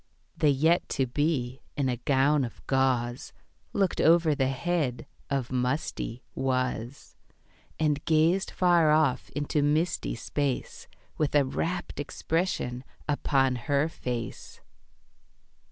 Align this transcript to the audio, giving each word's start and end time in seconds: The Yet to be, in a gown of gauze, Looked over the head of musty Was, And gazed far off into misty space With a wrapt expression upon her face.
The 0.35 0.49
Yet 0.49 0.89
to 0.97 1.05
be, 1.05 1.61
in 1.77 1.87
a 1.87 1.97
gown 1.97 2.43
of 2.43 2.65
gauze, 2.65 3.33
Looked 3.71 4.01
over 4.01 4.33
the 4.33 4.47
head 4.47 5.05
of 5.29 5.51
musty 5.51 6.23
Was, 6.33 7.15
And 7.77 8.03
gazed 8.05 8.49
far 8.49 8.89
off 8.89 9.29
into 9.35 9.61
misty 9.61 10.15
space 10.15 10.87
With 11.19 11.35
a 11.35 11.45
wrapt 11.45 11.99
expression 11.99 12.83
upon 13.07 13.55
her 13.67 13.87
face. 13.87 14.59